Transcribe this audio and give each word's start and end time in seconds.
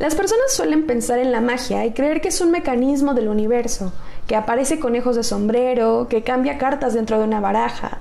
Las 0.00 0.16
personas 0.16 0.52
suelen 0.52 0.86
pensar 0.86 1.20
en 1.20 1.30
la 1.30 1.40
magia 1.40 1.86
y 1.86 1.92
creer 1.92 2.20
que 2.20 2.28
es 2.28 2.40
un 2.40 2.50
mecanismo 2.50 3.14
del 3.14 3.28
universo, 3.28 3.92
que 4.26 4.34
aparece 4.34 4.80
conejos 4.80 5.14
de 5.14 5.22
sombrero, 5.22 6.08
que 6.08 6.24
cambia 6.24 6.58
cartas 6.58 6.94
dentro 6.94 7.18
de 7.18 7.24
una 7.24 7.38
baraja, 7.40 7.98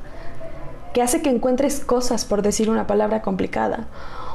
que 0.94 1.04
hace 1.04 1.22
que 1.22 1.30
encuentres 1.30 1.82
cosas 1.82 2.26
por 2.26 2.42
decir 2.42 2.70
una 2.72 2.88
palabra 2.88 3.22
complicada, 3.22 3.88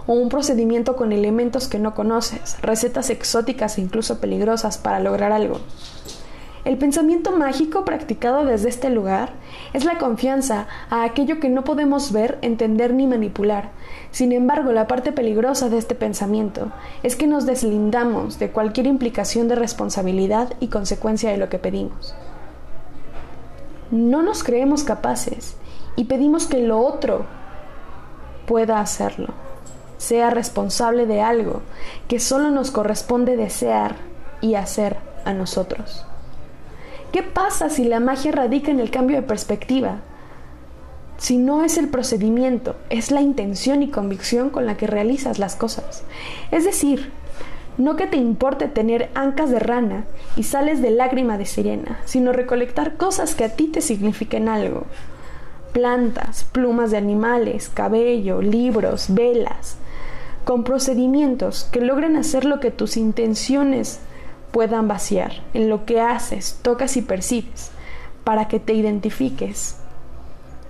o 0.06 0.12
un 0.12 0.28
procedimiento 0.28 0.94
con 0.94 1.12
elementos 1.12 1.66
que 1.66 1.80
no 1.80 1.94
conoces, 1.94 2.56
recetas 2.62 3.10
exóticas 3.10 3.76
e 3.76 3.80
incluso 3.80 4.20
peligrosas 4.20 4.78
para 4.78 5.00
lograr 5.00 5.32
algo. 5.32 5.58
El 6.68 6.76
pensamiento 6.76 7.32
mágico 7.32 7.86
practicado 7.86 8.44
desde 8.44 8.68
este 8.68 8.90
lugar 8.90 9.30
es 9.72 9.86
la 9.86 9.96
confianza 9.96 10.66
a 10.90 11.02
aquello 11.02 11.40
que 11.40 11.48
no 11.48 11.64
podemos 11.64 12.12
ver, 12.12 12.36
entender 12.42 12.92
ni 12.92 13.06
manipular. 13.06 13.70
Sin 14.10 14.32
embargo, 14.32 14.70
la 14.72 14.86
parte 14.86 15.10
peligrosa 15.10 15.70
de 15.70 15.78
este 15.78 15.94
pensamiento 15.94 16.70
es 17.02 17.16
que 17.16 17.26
nos 17.26 17.46
deslindamos 17.46 18.38
de 18.38 18.50
cualquier 18.50 18.86
implicación 18.86 19.48
de 19.48 19.54
responsabilidad 19.54 20.52
y 20.60 20.68
consecuencia 20.68 21.30
de 21.30 21.38
lo 21.38 21.48
que 21.48 21.58
pedimos. 21.58 22.14
No 23.90 24.22
nos 24.22 24.44
creemos 24.44 24.84
capaces 24.84 25.56
y 25.96 26.04
pedimos 26.04 26.46
que 26.48 26.58
lo 26.58 26.80
otro 26.80 27.24
pueda 28.46 28.80
hacerlo, 28.80 29.28
sea 29.96 30.28
responsable 30.28 31.06
de 31.06 31.22
algo 31.22 31.62
que 32.08 32.20
solo 32.20 32.50
nos 32.50 32.70
corresponde 32.70 33.38
desear 33.38 33.96
y 34.42 34.54
hacer 34.54 34.98
a 35.24 35.32
nosotros. 35.32 36.04
¿Qué 37.12 37.22
pasa 37.22 37.70
si 37.70 37.84
la 37.84 38.00
magia 38.00 38.32
radica 38.32 38.70
en 38.70 38.80
el 38.80 38.90
cambio 38.90 39.16
de 39.16 39.22
perspectiva? 39.22 40.00
Si 41.16 41.38
no 41.38 41.64
es 41.64 41.78
el 41.78 41.88
procedimiento, 41.88 42.76
es 42.90 43.10
la 43.10 43.22
intención 43.22 43.82
y 43.82 43.88
convicción 43.88 44.50
con 44.50 44.66
la 44.66 44.76
que 44.76 44.86
realizas 44.86 45.38
las 45.38 45.56
cosas. 45.56 46.04
Es 46.50 46.64
decir, 46.64 47.10
no 47.78 47.96
que 47.96 48.06
te 48.06 48.18
importe 48.18 48.68
tener 48.68 49.08
ancas 49.14 49.50
de 49.50 49.58
rana 49.58 50.04
y 50.36 50.42
sales 50.42 50.82
de 50.82 50.90
lágrima 50.90 51.38
de 51.38 51.46
sirena, 51.46 51.98
sino 52.04 52.32
recolectar 52.32 52.96
cosas 52.96 53.34
que 53.34 53.44
a 53.44 53.56
ti 53.56 53.68
te 53.68 53.80
signifiquen 53.80 54.48
algo. 54.48 54.84
Plantas, 55.72 56.44
plumas 56.44 56.90
de 56.90 56.98
animales, 56.98 57.70
cabello, 57.72 58.42
libros, 58.42 59.06
velas, 59.08 59.76
con 60.44 60.62
procedimientos 60.62 61.68
que 61.72 61.80
logren 61.80 62.16
hacer 62.16 62.44
lo 62.44 62.60
que 62.60 62.70
tus 62.70 62.96
intenciones 62.96 64.00
puedan 64.50 64.88
vaciar. 64.88 65.42
En 65.54 65.68
lo 65.68 65.84
que 65.84 66.00
haces, 66.00 66.58
tocas 66.62 66.96
y 66.96 67.02
percibes, 67.02 67.70
para 68.24 68.48
que 68.48 68.60
te 68.60 68.74
identifiques, 68.74 69.76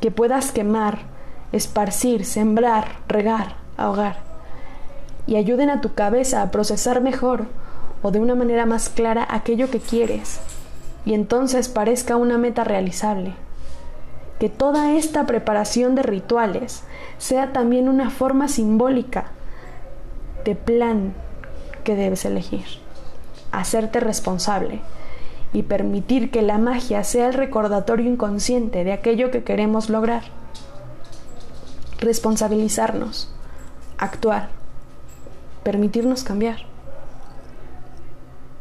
que 0.01 0.11
puedas 0.11 0.53
quemar, 0.53 0.99
esparcir, 1.53 2.25
sembrar, 2.25 2.97
regar, 3.09 3.57
ahogar, 3.77 4.17
y 5.27 5.37
ayuden 5.37 5.71
a 5.71 5.81
tu 5.81 5.95
cabeza 5.95 6.43
a 6.43 6.51
procesar 6.51 7.01
mejor 7.01 7.47
o 8.03 8.11
de 8.11 8.21
una 8.21 8.35
manera 8.35 8.65
más 8.65 8.89
clara 8.89 9.27
aquello 9.29 9.71
que 9.71 9.81
quieres, 9.81 10.41
y 11.05 11.15
entonces 11.15 11.69
parezca 11.69 12.17
una 12.17 12.39
meta 12.39 12.65
realizable. 12.65 13.35
Que 14.39 14.49
toda 14.49 14.93
esta 14.93 15.27
preparación 15.27 15.97
de 15.97 16.05
rituales 16.05 16.85
sea 17.19 17.53
también 17.53 17.89
una 17.89 18.11
forma 18.11 18.47
simbólica 18.47 19.33
de 20.45 20.55
plan 20.55 21.13
que 21.83 21.97
debes 21.97 22.25
elegir 22.25 22.88
hacerte 23.53 24.01
responsable 24.01 24.81
y 25.53 25.63
permitir 25.63 26.31
que 26.31 26.43
la 26.43 26.59
magia 26.59 27.05
sea 27.05 27.29
el 27.29 27.35
recordatorio 27.35 28.11
inconsciente 28.11 28.85
de 28.85 28.93
aquello 28.93 29.31
que 29.31 29.45
queremos 29.45 29.89
lograr. 29.89 30.25
Responsabilizarnos, 32.01 33.33
actuar, 33.97 34.51
permitirnos 35.63 36.23
cambiar. 36.23 36.67